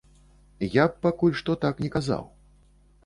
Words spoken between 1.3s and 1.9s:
што так не